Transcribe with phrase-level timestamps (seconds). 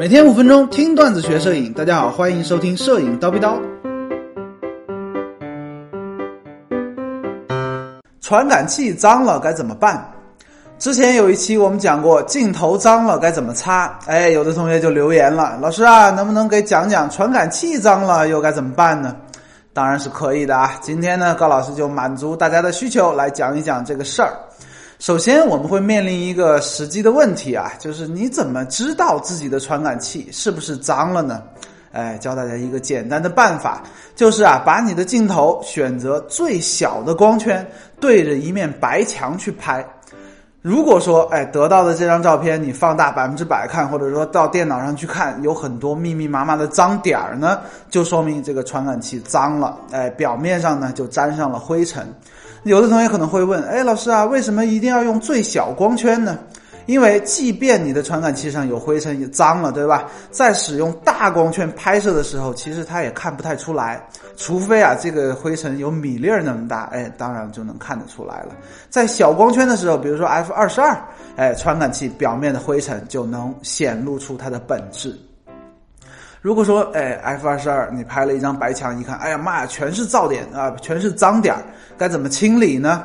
[0.00, 3.60] 每天五分钟听段子学摄影，大家好，欢迎收听摄影叨逼叨。
[8.22, 10.02] 传感器脏了该怎么办？
[10.78, 19.14] 之前有一期我们讲过镜头脏了该怎么擦，哎，有的同学就留言了，老师啊，能不能给讲讲传感器脏了又该怎么办呢？
[19.74, 20.72] 当然是可以的啊！
[20.80, 24.32] 今天呢，高老师就满足大家的需求来讲一讲这个事儿。
[25.00, 31.42] 首先，我们会面临一个实际的问题啊，就是你怎么知道自己的传感器是不是脏了呢？
[31.92, 33.82] 哎，教大家一个简单的办法，
[34.14, 37.66] 就是啊，把你的镜头选择最小的光圈，
[37.98, 39.82] 对着一面白墙去拍。
[40.62, 52.06] 如果说，哎，得到的这张照片你放大百分之百看，或者说到电脑上去看，有很多密密麻麻的脏点儿呢，就说明这个传感器脏了，哎，表面上呢就沾上了灰尘。
[52.64, 56.38] 有的同学可能会问，哎，老师啊，为什么一定要用最小光圈呢？
[56.86, 60.08] 因为即便你的传感器上有灰尘也脏了，对吧？
[60.30, 64.04] 在使用大光圈拍摄的时候，其实它也看不太出来，
[64.36, 68.48] 除非啊这个灰尘有米粒儿那么大，哎，当然就能看得出来了。
[68.88, 70.98] 在小光圈的时候，比如说 f 二十二，
[71.36, 75.16] 哎，传感器表面的灰尘就能显露出它的本质。
[76.42, 81.62] 如果说，哎，f 二十二，你拍了一张白墙，一看，哎呀妈呀，全是噪点啊，全是脏点儿，
[81.98, 83.04] 该怎么清理呢？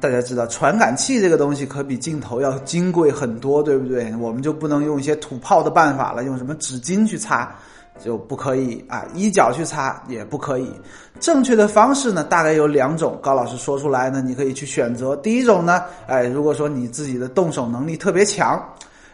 [0.00, 4.14] 大家知道，传感器这个东西可比镜头要金贵很多，对不对？
[4.16, 7.54] 我们就不能用一些土炮的办法了，用什么纸巾去擦
[8.02, 10.72] 就不可以啊，衣角去擦也不可以。
[11.20, 13.18] 正确的方式呢，大概有两种。
[13.22, 15.14] 高老师说出来呢，你可以去选择。
[15.16, 18.58] 第一种呢，哎，如果说你自己的动手能力特别强。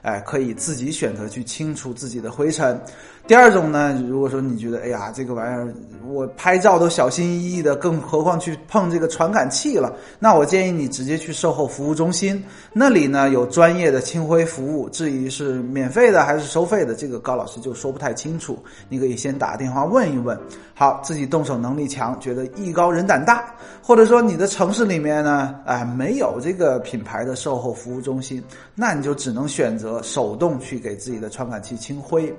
[0.03, 2.81] 哎，可以自己选择去清除自己的灰尘。
[3.27, 5.75] 第二种呢，如果说你觉得，哎呀，这个玩意儿
[6.09, 12.41] 我拍照都小心翼翼的，更何况去碰这个传感器了，那我建议你直接去售后服务中心，
[12.73, 14.89] 那里呢有专业的清灰服务。
[14.91, 18.57] 至于是免费的还是收费的，这个高老师就说不太清楚，
[18.89, 20.39] 你可以先打电话问一问。
[20.73, 28.41] 好，自己动手能力强，觉得艺高人胆大，或者说你的城市里面呢，哎，没有这个品牌的售后服务中心，
[28.77, 30.01] 那你就只能选择。
[30.03, 32.33] 手动去给自己的传感器清灰。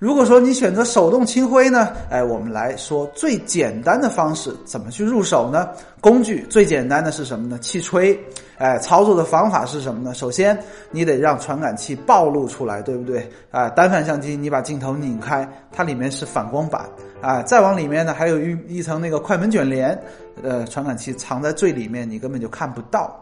[0.00, 5.68] 如果说你选择手动清灰呢，哎，我们来说最简单的方式，怎么去入手呢？
[6.00, 7.58] 工具最简单的是什么呢？
[7.58, 8.18] 气吹。
[8.56, 10.14] 哎，操作的方法是什么呢？
[10.14, 10.58] 首先
[10.90, 13.30] 你得让传感器暴露出来，对不对？
[13.50, 16.88] 啊，单反相机你把镜头拧开，它里面是反光板
[17.20, 19.98] 啊，再往里面呢还有一一层那个快门卷帘，
[20.42, 23.20] 呃，传感器藏在最里面，你根本就看不到。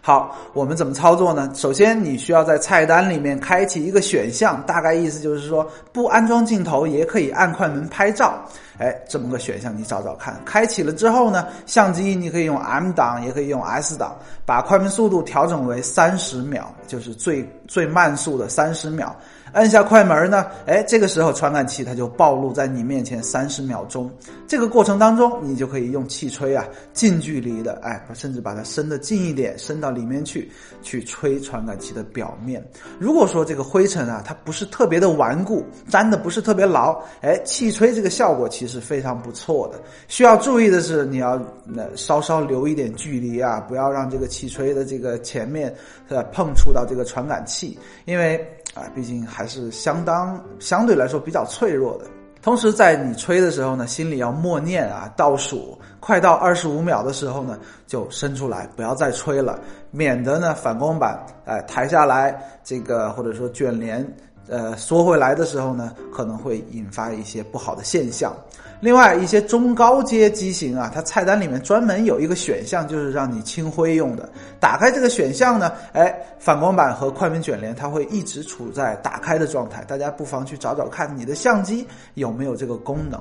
[0.00, 1.50] 好，我们怎么操作呢？
[1.54, 8.38] 首先，你需要在菜单里面开启一个选项，大概意思就是说，不安装镜头也可以按快门拍照。
[8.78, 10.40] 哎，这么个选项你找找看。
[10.44, 14.16] 开启了之后呢，相机你可以用 M 档，也可以用 S 档，
[14.46, 19.14] 把快门速度调整为三十秒，就是最最慢速的三十秒。
[19.54, 24.10] 按下快门呢，哎，这个时候传感器它就暴露在你面前三十秒钟。
[24.46, 30.52] 这个过程当中，你就可以用气吹啊，近距离的，哎，甚至把它伸得近一点，伸到里面去，
[30.82, 32.62] 去吹传感器的表面。
[32.98, 39.80] 如果说这个灰尘啊，它不是特别的顽固，粘的不是特别牢，哎，气吹这个效果其实是非常不错的。
[40.06, 45.74] 需要注意的是，你要那稍稍留一点距离啊，不要让这个气吹的这个前面
[46.08, 48.46] 呃碰触到这个传感器，因为。
[48.74, 52.04] 啊，毕竟还是相当相对来说比较脆弱的。
[52.40, 57.58] 同时，在你吹的时候呢，心里要默念啊，倒数快到二十五秒的时候呢，
[57.88, 59.58] 就伸出来，不要再吹了，
[59.90, 64.06] 免得呢反光板哎抬下来，这个或者说卷帘
[64.48, 68.34] 呃缩回来的时候呢，可能会引发一些不好的现象。
[68.80, 74.28] 另外一些中高阶机型啊，它菜单里面专门有一个选项，就是让你清灰用的。
[74.60, 79.82] 打开这个选项呢，哎，反光板和快门卷帘它会一直处在打开的状态。
[79.82, 81.84] 大家不妨去找找看，你的相机
[82.14, 83.20] 有没有这个功能。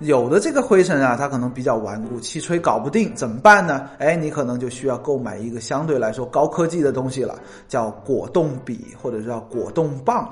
[0.00, 3.88] 有的这个灰尘啊，它可能比较顽固，气吹搞不定，怎么办呢？
[3.98, 7.38] 哎，你可能就需要购买一个相对来说高科技的东西了，
[7.68, 10.28] 叫果冻笔或者叫果冻棒。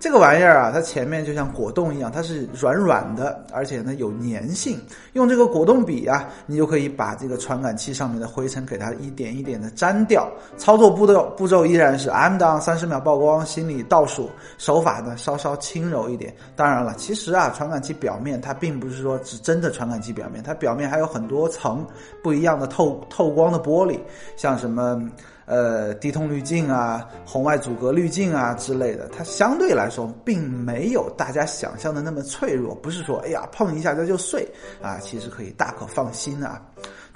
[0.00, 4.78] 这个玩意儿啊，它前面就像果冻一样，它是软软的，而且呢有粘性。
[5.14, 10.30] 用这个果冻笔啊，你就可以把这个传感器上面的灰尘给它一点一点的粘掉。
[10.58, 14.28] 操作步骤步骤依然是 M 档三十秒曝光，心里倒数。
[14.58, 16.34] 手法呢稍稍轻柔一点。
[16.54, 21.86] 当然了，其实啊，传感器表面它并不是说只真的传感器表面，它表面还有很多层
[22.22, 23.98] 不一样的透透光的玻璃，
[24.36, 25.00] 像什么。
[25.46, 34.46] 呃，低通滤镜啊，红外阻隔滤镜啊之类的，它相对来说并没有大家想象的那么脆弱，不是说哎呀碰一下它就碎
[34.82, 36.60] 啊，其实可以大可放心啊。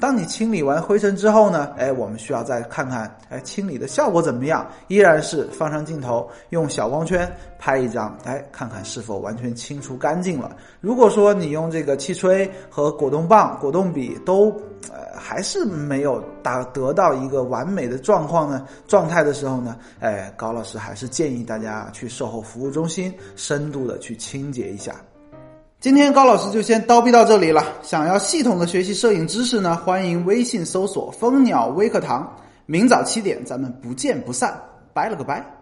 [0.01, 4.65] 当你清理完灰尘之后呢，哎，我们需要再看看，哎，清理的效果怎么样？
[4.87, 7.29] 依然是放上镜头，用小光圈
[7.59, 10.55] 拍一张，哎，看看是否完全清除干净了。
[10.81, 14.57] 如果说你用这个气吹和果冻棒、果冻笔都，
[14.91, 24.95] 呃，还是没有达得到一个完美的状况呢状态的时候呢，哎，高老师还是建议大家去售后服务中心深度的去清洁一下。
[25.81, 27.65] 今天高老师就先叨逼到这里了。
[27.83, 32.37] 想要系统的学习摄影知识呢，欢迎微信搜索“蜂鸟微课堂”。
[32.67, 34.61] 明早七点，咱们不见不散。
[34.93, 35.58] 拜了个拜。